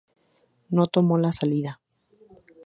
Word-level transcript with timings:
No 0.69 0.87
tomó 0.87 1.19
la 1.19 1.31
salida. 1.31 1.79